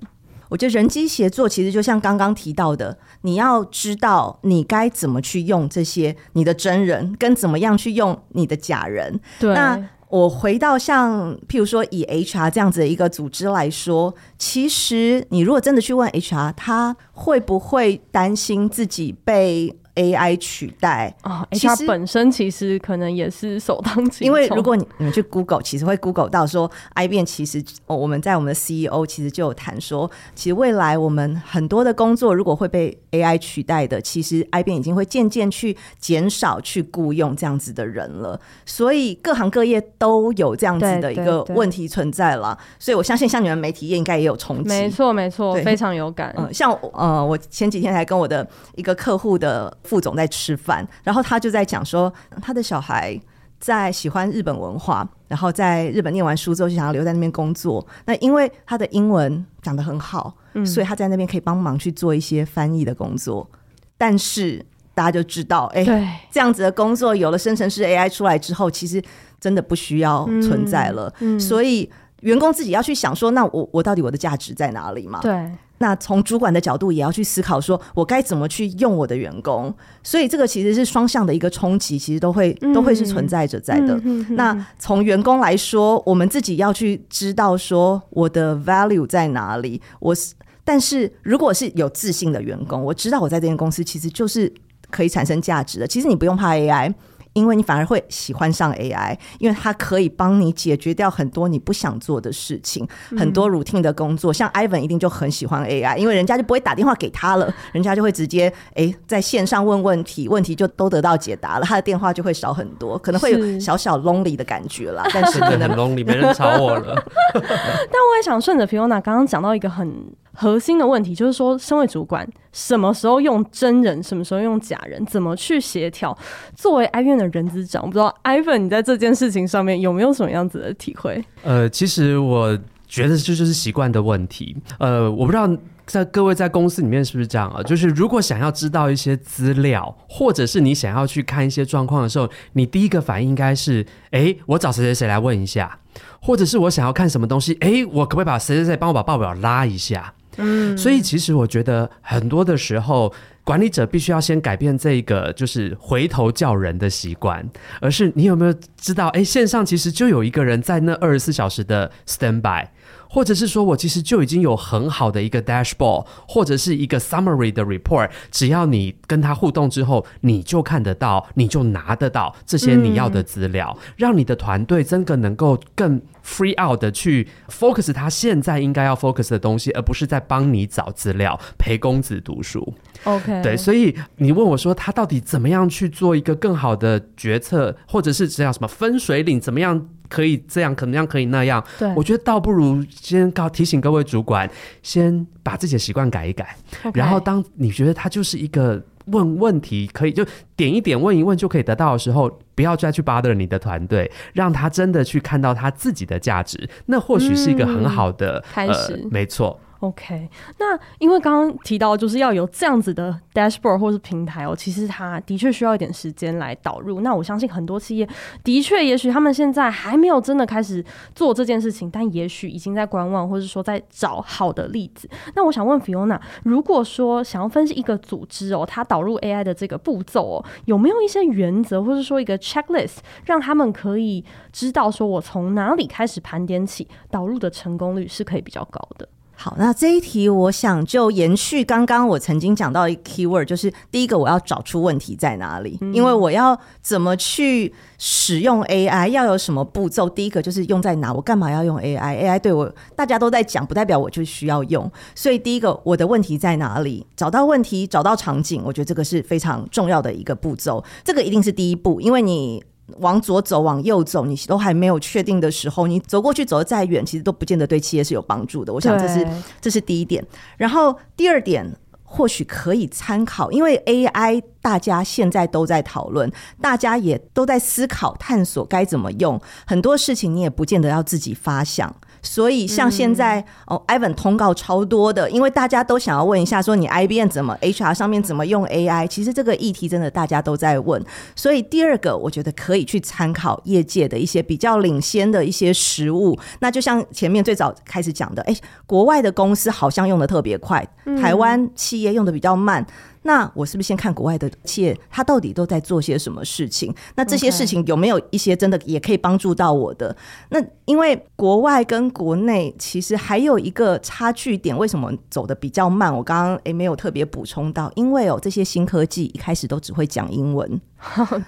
[0.47, 9.19] 我觉得人机协作其实就像刚刚提到的，你要知道你该怎么去用这些你的真人，跟怎么样去用你的假人。
[9.39, 9.53] 对。
[9.55, 24.27] 那我回到像譬如说以 HR 这样子的一个组织来说，其实你如果真的去问 HR，他会不会担心自己被 AI 取代啊，HR 本身其实可能也是首当其冲。
[24.27, 38.37] 因为如果你你们去 Google，其实会 Google 到说，IBM 其实我们在我们的 CEO 其实就有谈说，其实未来我们很多的工作如果会被 AI 取代的，其实 IBM 已经会渐渐去减少去雇佣这样子的人了。
[38.65, 42.57] 所以各行各业都有这样子的一个问题存在了。
[42.77, 44.67] 所以我相信像你们媒体业应该也有冲击。
[44.67, 46.35] 没错没错，非常有感。
[46.37, 49.73] 嗯，像呃，我前几天还跟我的一个客户的。
[49.85, 53.17] 副总在吃饭，然后他就在讲说，他的小孩
[53.59, 57.85] 在喜欢日本文化，然后在日本念完书之后就想要留在那边工作。
[58.05, 63.49] 那因为他的英文讲得很好，嗯，所以他在那边可以帮忙去做一些翻译的工作。
[63.97, 69.01] 但是大家就知道，哎，这样子的工作有了生成式 AI 出来之后，其实
[69.39, 71.11] 真的不需要存在了。
[71.19, 71.89] 嗯，所以
[72.21, 75.19] 员工自己要去想说，那我我到底我的价值在哪里嘛？
[75.21, 75.51] 对。
[75.79, 83.95] 那从主管的角度也要去思考，说我该怎么去用我的员工，所以这个其实是双向的一个冲击，其实都会都会是存在着在的。
[84.31, 89.81] 那从员工来说，我们自己要去知道说我的 value 在哪里。
[89.99, 90.33] 我是，
[90.63, 94.51] 但是如果是有自信的员工，我知道我在这间公司其实就是
[94.89, 95.87] 可以产生价值的。
[95.87, 96.93] 其实你不用怕 AI。
[97.35, 104.31] 因为你反而会喜欢上 AI，因为它可以帮你解决掉很多你不想做的事情，嗯、很多 routine 的工作。
[104.33, 115.05] 像 Ivan 一定就很喜欢 AI，因为人家就不会打电话给他了，人家就会直接诶在线上问问题，问题就都得到解答了，他的电话就会少很多，可能会有小小 lonely 的感觉啦。
[115.13, 116.95] 但是可能 lonely 没人吵我了。
[117.35, 119.93] 但我也想顺着 Fiona 刚刚讲到一个很。
[120.35, 126.15] 核心的问题就是说，身为主管，什么时候用真人，什么时候用假人，怎么去协调？
[126.55, 131.23] 作为 i v n 的人资长，我不知道 Ivan 你在这件事情上面有没有什么样子的体会？
[131.43, 134.55] 呃，其实我觉得这就是习惯的问题。
[134.79, 135.47] 呃，我不知道
[135.85, 137.61] 在各位在公司里面是不是这样啊？
[137.63, 145.79] 就是如果想要知道一些资料，或者是你想要去看一些状况的时候，你第一个反应应该是：哎，我找谁谁谁来问一下，
[146.21, 150.13] 或者是我想要看什么东西，哎，我可不可以把谁谁谁帮我把报表拉一下？
[150.37, 153.13] 嗯，所以其实我觉得很多的时候，
[153.45, 157.47] 管理者必须要先改变这个就是回头叫人的习惯，
[157.79, 162.67] 而是你有没有知道，哎，线上其实就有一个人在那二十四小时的 stand by。
[163.15, 182.73] 或者是说我其实就已经有很好的一个 dashboard，或者是一个 summary 的 report，只要你跟他互动之后，你就看得到，你就拿得到这些你要的资料，嗯、让你的团队真的能够更 free out 的去 focus 他现在应该要 focus 的东西，而不是在帮你找资料陪公子读书。
[183.05, 189.87] OK，对，所以你问我说他到底怎么样去做一个更好的决策，或者是这样什么分水岭，怎么样？
[190.09, 191.63] 可以这样，可能样可以那样。
[191.77, 194.49] 对，我觉得倒不如先告提醒各位主管，
[194.81, 196.55] 先把自己的习惯改一改。
[196.93, 208.93] 然后，当你觉得他就是一个问问题可以就点一点问一问就可以得到的时候，不要再去 bother 你的团队，让他真的去看到他自己的价值，那或许是一个很好的、嗯、开始。
[208.93, 209.59] 呃、没错。
[209.81, 217.01] OK，那因为刚刚提到就是要有这样子的 dashboard 或是平台哦，其实它的确需要一点时间来导入。
[217.01, 218.07] 那我相信很多企业
[218.43, 220.83] 的确，也许他们现在还没有真的开始
[221.13, 225.09] 做这件事情，但也许已经在观望，或者说在找好的例子。
[225.35, 239.07] 那我想问 Fiona，如果说想要分析一个组织哦，它导入 AI 的这个步骤哦，有没有一些原则，或者说一个 checklist，让他们可以知道说我从哪里开始盘点起导入的成功率是可以比较高的？
[239.37, 250.09] 好，那这一题我想就延续刚刚我曾经讲到一个 keyword，就是第一个我要找出问题在哪里，因为我要怎么去使用 AI，要有什么步骤。
[250.09, 254.89] 第一个就是用在哪，我干嘛要用 AI？AI 对我大家都在讲，不代表我就需要用。
[255.13, 257.05] 所以第一个我的问题在哪里？
[257.15, 260.83] 找到问题，找到场景，我觉得这个是非常重要的一个步骤。
[261.03, 262.63] 这个一定是第一步，因为你。
[262.99, 268.71] 往左走，往右走，你都还没有确定的时候，你走过去走的再远，其实都不见得对企业是有帮助的。
[268.71, 269.27] 我想这是
[269.59, 270.25] 这是第一点。
[270.57, 271.65] 然后第二点，
[272.03, 279.41] 或许可以参考，因为 AI 大家现在都在讨论，大家也都在思考、探索该怎么用。
[279.65, 281.93] 很多事情你也不见得要自己发想。
[282.25, 289.07] 所以像现在、嗯、哦，Ivan 通告超多的，因为大家都想要问一下，说你 IBM 怎么 HR 上面怎么用 AI？
[289.07, 291.01] 其实这个议题真的大家都在问。
[291.35, 296.37] 所以第二个，我觉得可以去参考业界的一些比较领先的一些实物。
[296.59, 300.85] 那就像前面最早开始讲的，哎，国外的公司好像用的特别快，
[301.21, 302.85] 台湾企业用的比较慢。
[303.25, 306.93] 那我是不是先看国外的企业，他到底都在做些什么事情？
[307.15, 310.15] 那这些事情有没有一些真的也可以帮助到我的.
[310.49, 316.15] 那因为国外跟国内其实还有一个差距点，为什么走的比较慢？
[316.15, 320.79] 我刚刚诶没有特别补充到，因为哦这些新科技一开始都只会讲英文，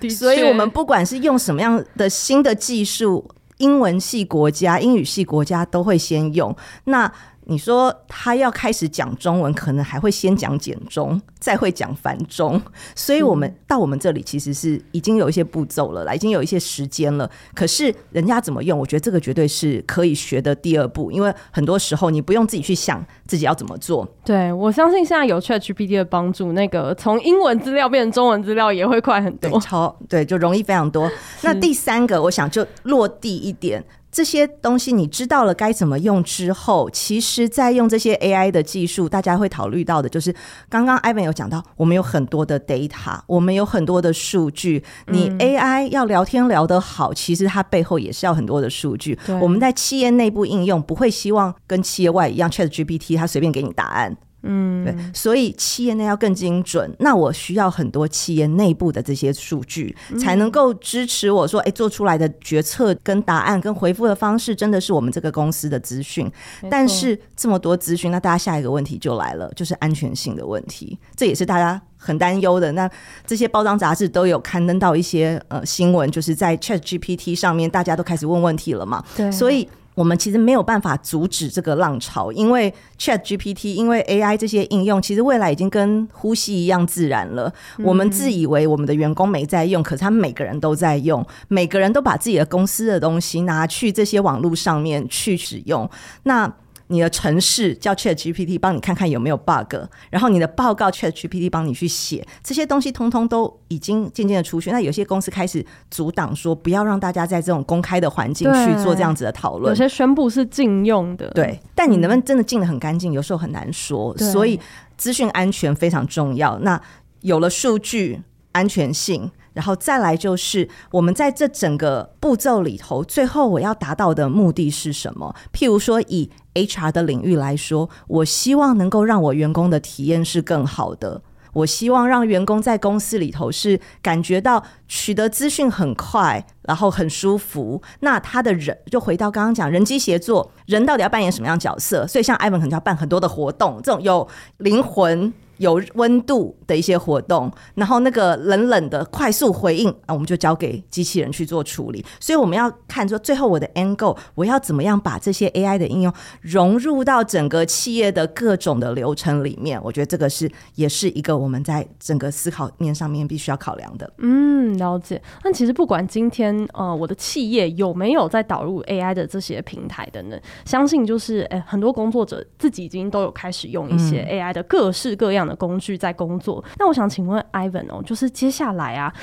[0.09, 6.55] 所以我们不管是用什么样的新的技术，英文系国家、英语系国家都会先用。
[6.85, 7.11] 那
[7.49, 12.61] 你说他要开始讲中文，可能还会先讲简中，再会讲繁中，
[12.93, 17.29] 所以我们到我们这里其实是已经有一些步骤了，已经有一些时间了。
[17.55, 24.05] 可是人家怎么用，我觉得这个绝对是可以学的第二步，因为很多时候你不用自己去想自己要怎么做。
[24.25, 31.09] 对，我相信现在有 ChatGPT 的帮助，那个从英文资料变成中文资料也会快很多，对，超对，就容易非常多。
[31.43, 33.81] 那第三个，我想就落地一点。
[34.11, 40.33] 这些东西你知道了该怎么用之后，其实，在用这些 AI 的技术，大家会考虑到的就是，
[40.69, 44.83] 刚刚 Ivan 有讲到，我们有很多的 data，我们有很多的数据。
[45.07, 49.19] 你 AI 要聊天聊得好，其实它背后也是要很多的数据。
[49.41, 54.17] 我们在企业内部应用，不会希望跟企业外一样，ChatGPT 它随便给你答案。
[54.47, 66.31] 嗯，对，所以企业内要更精准，那我需要很多企业内部的这些数据，才能够支持我说，哎，做出来的决策跟答案跟回复的方式，真的是我们这个公司的资讯。
[66.69, 72.71] 但是这么多资讯，那大家下一个问题就来了，就是安全性的问题，这也是大家很担忧的。
[72.71, 72.89] 那
[73.25, 79.03] 这些包装杂志都有刊登到一些呃新闻，就是在 ChatGPT 上面，大家都开始问问题了嘛？
[79.15, 79.67] 对，所以。
[79.97, 87.51] 我们其实没有办法阻止这个浪潮，因为 ChatGPT，因为 AI 这些应用，其实未来已经跟呼吸一样自然了。
[87.79, 95.89] 我们自以为我们的员工没在用，可是他们每个人都在用，每个人都把自己的公司的东西拿去这些网络上面去使用。
[96.23, 96.47] 那
[96.87, 99.75] 你的城市叫 ChatGPT 帮你看看有没有 bug，
[100.09, 104.71] 然后你的报告 ChatGPT 帮你去写，这些东西通通都已经渐渐的出去。
[104.71, 109.69] 那有些公司开始阻挡说，不要让大家在这种公开的环境去做这样子的讨论。
[109.69, 111.59] 有些宣布是禁用的，对。
[111.75, 114.17] 但你能不能真的禁的很干净，有时候很难说。
[114.17, 114.59] 所以
[114.97, 116.57] 资讯安全非常重要。
[116.59, 116.81] 那
[117.21, 118.21] 有了数据
[118.53, 119.29] 安全性。
[119.57, 125.35] 然后再来就是，我们在这整个步骤里头，最后我要达到的目的是什么？
[125.51, 131.23] 譬如说，以 HR 的领域来说，我希望能够让我员工的体验是更好的。
[131.53, 137.81] 我希望让员工在公司里头是感觉到取得资讯很快，然后很舒服。
[138.01, 142.05] 那他的人就回到刚刚讲人机协作，人到底要扮演什么样角色？
[142.05, 145.33] 所以像 Ivan 可能要办很多的活动，这种有灵魂。
[145.57, 152.03] 有温度的一些活动，然后那个冷冷的快速回应啊，我们就交给机器人去做处理。
[152.19, 159.81] 所以我们要看说，最后我的 end goal，我要怎么样把这些 AI 的应用融入到整个企业的各种的流程里面？
[159.83, 164.11] 我觉得这个是也是一个我们在整个思考面上面必须要考量的。
[164.17, 165.21] 嗯，了解。
[165.43, 179.13] 那其实不管今天呃我的企业有没有在导入 AI 的这些平台等等，相信就是诶很多工作者自己已经都有开始用一些 AI 的各式各样的工具在工作，那我想请问 Ivan 哦，就是接下来啊，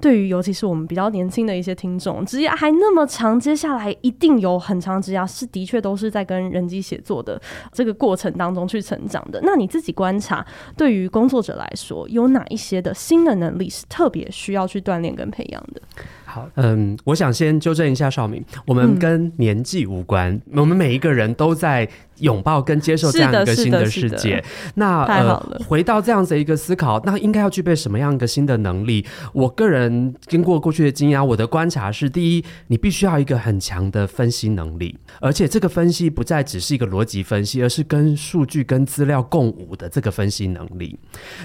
[0.00, 7.40] 对于尤其是我们比较年轻的一些听众，职业还那么长，接下来一定有很长职涯是的确都是在跟人机协作的
[7.72, 9.40] 这个过程当中去成长的。
[9.42, 10.44] 那你自己观察，
[10.76, 15.82] 对于工作者来说，有哪一些的新的能力是特别需要去锻炼跟培养的？
[16.24, 24.42] 好，嗯，我想先纠正一下少明，我们跟年纪无关，嗯，我们每一个人都在拥抱跟接受这样一个新的世界。
[24.74, 29.04] 那呃，回到这样子一个思考，那应该要具备什么样一个新的能力？
[29.32, 40.98] 我个人经过过去的经验，我的观察是：第一，你必须要一个很强的分析能力，而且这个分析不再只是一个逻辑分析，而是跟数据、跟资料共舞的这个分析能力。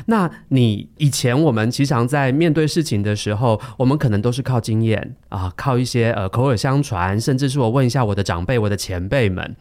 [0.06, 9.56] 那你以前我们经常在面对事情的时候，我们可能都是靠经验啊，靠一些呃口耳相传，甚至是我问一下我的长辈、我的前辈们。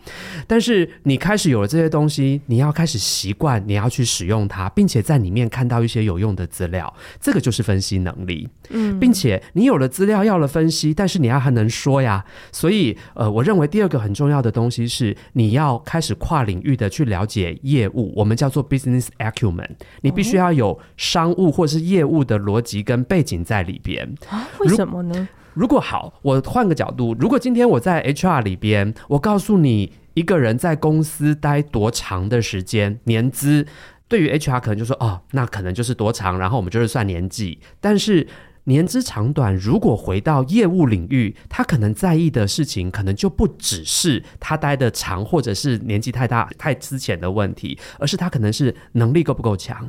[0.46, 8.48] 但是你开始有了这些东西，你要开始习惯，你要去使用它，并且在里面看到一些有用的资料，这个就是分析能力。
[8.70, 12.24] 嗯，并且你有了资料，要了分析，但是你要还能说呀。
[12.52, 19.68] 所以呃，我认为第二个很重要的东西是你要开始跨领域的去了解业务，我们叫做 business acumen。
[20.02, 24.06] 你必须要有商务或是业务的逻辑跟背景在里边。
[24.28, 24.46] 啊？
[24.60, 25.28] 为什么呢？
[25.54, 33.66] 如果好，我换个角度，如果今天我在 HR 里边，我告诉你一个人在公司待多长的时间，年资，
[34.08, 38.26] 对于 HR 可能就说哦，那可能就是多长，然后我们就是算年纪，但是。
[38.68, 49.88] 年资长短，如果回到业务领域，他可能在意的事情，可能就不只是他待的长，或者是年纪太大、太资浅的问题，而是他可能是能力够不够强，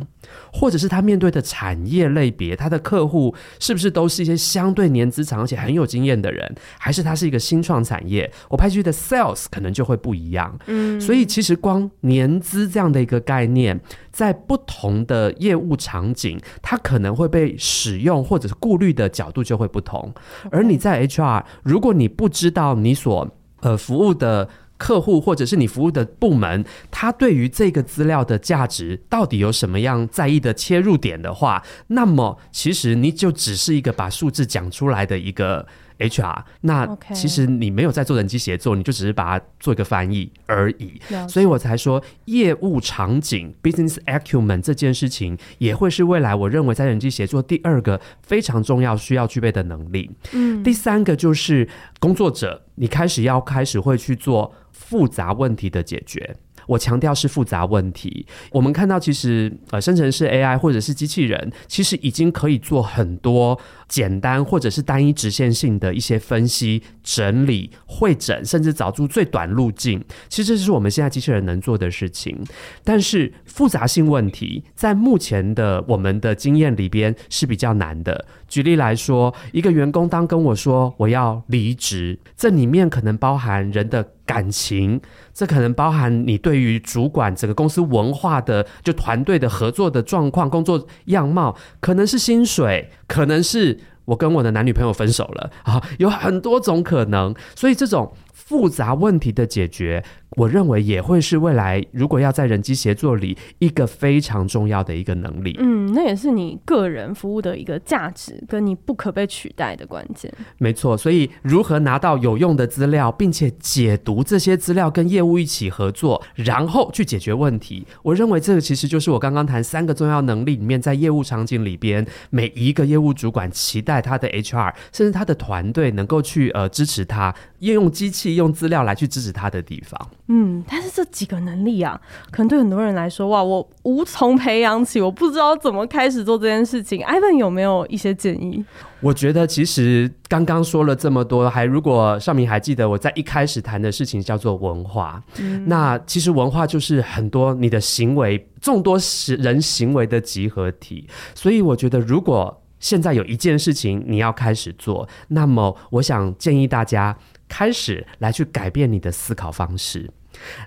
[0.53, 10.57] 或者是他面对的产业类别，他的客户是不是都是一些相对年资长而且很有经验的人，还是他是一个新创产业，我派出去的 sales 可能就会不一样。
[10.67, 13.77] 嗯，所以其实光年资这样的一个概念，
[14.09, 20.13] 在不同的业务场景，它可能会被使用，或者是顾虑的角度就会不同。
[20.51, 23.27] 而你在 HR，如果你不知道你所
[23.61, 24.47] 呃服务的
[24.79, 35.67] 客户，或者是你服务的部门，他对于这个资料的价值到底有什么样在意的切入点的话，那么其实你就只是一个把数字讲出来的一个。
[35.99, 40.93] HR，那其实你没有在做人机协作，你就只是把它做一个翻译而已，
[41.27, 50.09] 所以我才说业务场景 business acumen 这件事情也会是未来我认为在人机协作第二个非常重要需要具备的能力。
[50.31, 51.67] 嗯，第三个就是
[51.99, 56.35] 工作者，你开始要开始会去做复杂问题的解决。
[56.67, 58.27] 我强调是复杂问题。
[58.51, 70.03] 我们看到，其实呃，生成式 AI 或者是机器人，其实已经可以做很多简单或者是单一直线性的一些分析、整理、会诊，甚至找出最短路径。
[70.27, 72.37] 其实这是我们现在机器人能做的事情。
[72.83, 78.25] 但是复杂性问题，在目前的我们的经验里边是比较难的。
[78.47, 84.05] 举例来说，一个员工当跟我说我要离职，这里面可能包含人的。
[84.29, 85.01] 感情，
[85.33, 100.05] 这可能包含你对于主管整个公司文化的，就团队的合作的状况、工作样貌，可能是薪水，可能是我跟我的男女朋友分手了啊，有很多种可能，所以这种复杂问题的解决。
[100.39, 105.53] 我认为也会是未来如果要在人机协作里一个非常重要的一个能力。
[105.59, 110.33] 嗯，那也是你个人服务的一个价值，跟你不可被取代的关键。
[110.57, 117.85] 没错，所以如何拿到有用的资料，并且解读这些资料，跟业务一起合作，然后去解决问题。
[118.01, 129.99] 我认为这个其实就是我刚刚谈三个重要能力里面，在业务场景里边，每一个业务主管期待他的 HR，甚至他的团队能够去呃支持他，应用机器、用资料来去支持他的地方。
[130.31, 131.99] 嗯，但是这几个能力啊，
[132.29, 137.01] 可能对很多人来说，哇，我无从培养起，我不知道怎么开始做这件事情。
[137.01, 138.63] Ivan 有没有一些建议？
[139.01, 148.99] 我觉得其实刚刚说了这么多，还如果尚明还记得我在一开始谈的事情叫做文化，嗯，那其实文化就是很多你的行为，众多
[149.39, 151.07] 人行为的集合体。
[151.33, 157.17] 所以我觉得，如果现在有一件事情你要开始做，那么我想建议大家
[157.47, 160.07] 开始来去改变你的思考方式。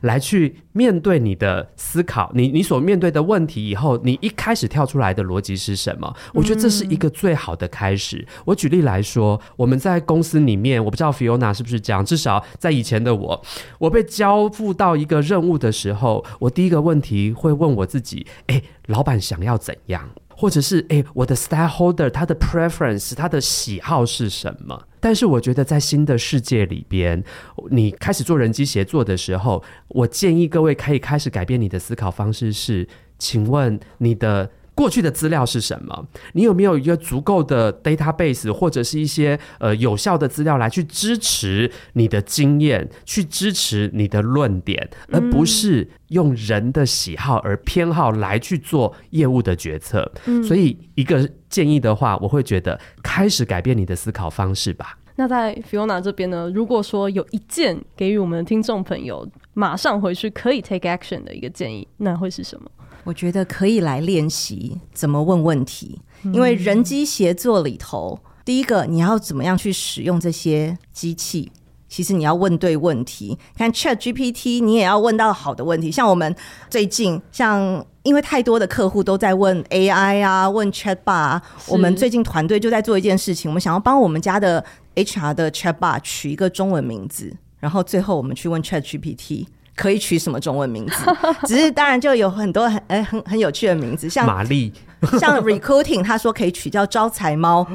[0.02, 6.14] 来去面对你的思考，你你所面对的问题以后，你一开始跳出来的逻辑是什么？
[6.32, 8.18] 我觉得这是一个最好的开始。
[8.18, 8.42] 嗯。
[8.46, 13.42] 我举例来说，我们在公司里面，我不知道 Fiona 是不是这样，至少在以前的我，
[13.78, 20.08] 我被交付到一个任务的时候，我第一个问题会问我自己：诶，老板想要怎样？
[20.28, 24.82] 或者是诶，我的 stakeholder 他的 preference 他的喜好是什么？
[25.03, 27.22] 但是我觉得在新的世界里边，
[27.70, 32.86] 你开始做人机协作的时候，我建议各位可以开始改变你的思考方式是，
[33.18, 34.48] 请问你的。
[34.74, 36.06] 过去的资料是什么？
[36.32, 50.10] 你有没有一个足够的 database 或者是一些呃有效的资料来去支持你的经验，去支持你的论点，而不是用人的喜好而偏好来去做业务的决策。
[50.26, 50.42] 嗯。
[50.42, 54.98] 所以一个建议的话，我会觉得开始改变你的思考方式吧。
[55.16, 56.50] 那在 Fiona 这边呢？
[56.54, 62.70] 如果说有一件给予我们的听众朋友马上回去可以 take action 的一个建议，那会是什么？
[63.05, 71.50] 我觉得可以来练习怎么问问题，因为人机协作里头，第一个你要怎么样去使用这些机器，
[71.88, 73.36] 其实你要问对问题。
[73.57, 75.90] 看 Chat GPT，你也要问到好的问题。
[75.90, 76.34] 像我们
[76.70, 89.46] 最近，像因为太多的客户都在问 AI 啊，问 Chatbot，我们最近团队就在做一件事情，我们想要帮我们家的 HR 的 Chatbot 取一个中文名字，然后最后我们去问 Chat GPT。
[89.76, 90.94] 可以取什么中文名字？
[91.46, 94.72] 只是当然就有很多很哎很很有趣的名字，像玛丽，
[95.18, 97.66] 像 recruiting，他说可以取叫招财猫，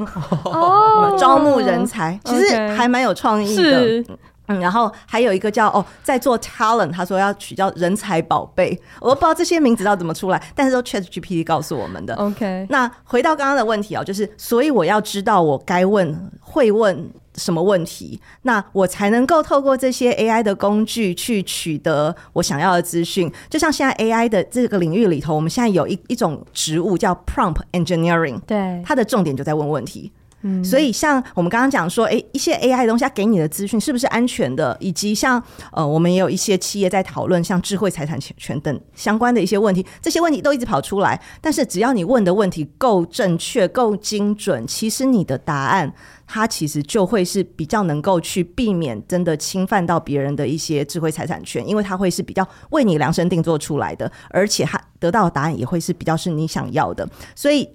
[0.46, 4.04] 哦， 招募人才，其实还蛮有创意的。
[4.50, 12.16] 嗯，然后还有一个叫哦，在做 talent，他说要取叫人才宝贝，我都不知道这些名字要怎么出来，但是都 ChatGPT 告诉我们的。
[12.16, 23.32] OK，那回到刚刚的问题啊，就是所以我要知道我该问会问什么问题，那我才能够透过这些 AI 的工具去取得我想要的资讯。
[23.50, 30.12] 就像现在 AI 的这个领域里头，我们现在有一一种职务叫 Prompt Engineering，对，它的重点就在问问题。
[30.44, 34.78] 嗯所以，像我们刚刚讲说，哎，一些 AI 的东西，它给你的资讯是不是安全的？
[34.80, 41.20] 以及像呃，我们也有一些企业在讨论像智慧财产权等相关的一些问题，这些问题都一直跑出来。
[41.42, 45.92] 但是，只要你问的问题够正确、够精准，其实你的答案，
[46.28, 57.10] 它其实就会是比较能够去避免真的侵犯到别人的一些智慧财产权，因为它会是比较为你量身定做出来的，而且它得到的答案也会是比较是你想要的。
[57.34, 57.68] 所以。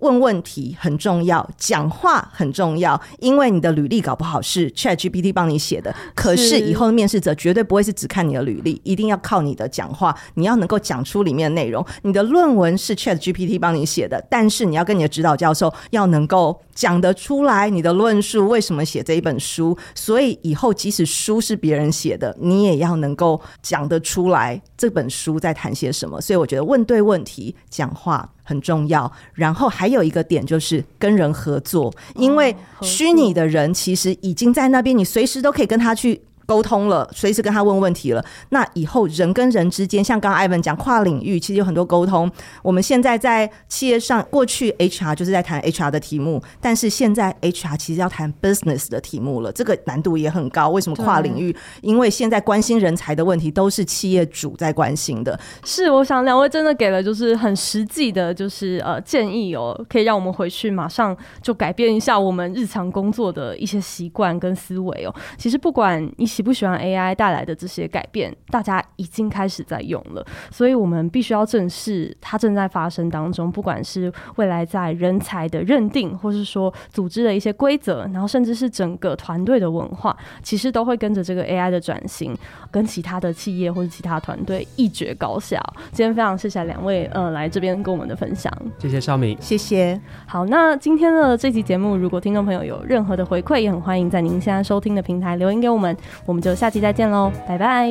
[0.00, 11.84] 问问题很重要，讲话很重要，因为你的履历搞不好是 ChatGPT 帮你写的，可是以后的面试者绝对不会是只看你的履历，一定要靠你的讲话，你要能够讲出里面的内容。
[12.02, 26.20] 你的论文是 ChatGPT 帮你写的，但是你要跟你的指导教授要能够讲得出来你的论述为什么写这一本书，所以以后即使书是别人写的，你也要能够讲得出来这本书在谈些什么。
[26.20, 28.28] 所以我觉得问对问题，讲话。
[28.50, 36.20] 很重要，然后还有一个点就是跟人合作，因为虚拟的人其实已经在那边，你随时都可以跟他去。
[36.50, 38.24] 沟通了，随时跟他问问题了。
[38.48, 42.28] 那以后人跟人之间，像刚刚 Ivan 讲跨领域，其实有很多沟通。
[42.60, 50.70] 我们现在在企业上，过去 HR 就是在谈 HR 的题目，但是现在 HR 其实要谈 business 的题目了，这个难度也很高。
[50.70, 51.54] 为什么跨领域？
[51.82, 55.38] 因为现在关心人才的问题都是企业主在关心的。
[55.64, 65.14] 是，我想两位真的给了就是很实际的，就是呃建议哦，可以让我们回去马上就改变一下我们日常工作的一些习惯跟思维哦。
[65.38, 66.39] 其实不管你。
[66.40, 73.52] 喜不喜欢 AI 带来的这些改变，大家已经开始在用了，所以我们必须要正视它正在发生当中。
[73.52, 82.34] 不管是未来在人才的认定，或是说组织的一些规则，然后甚至是整个团队的文化，其实都会跟着这个 AI 的转型，
[82.70, 85.62] 跟其他的企业或者其他团队一决高下。
[85.92, 90.00] 今天非常谢谢两位呃来这边跟我们的分享，谢谢邵敏，谢谢。
[90.24, 95.94] 好，那今天的这期节目，如果听众朋友有任何的回馈，也很欢迎在您现在收听的平台留言给我们。
[96.30, 97.90] 我们就下期再见喽，拜拜。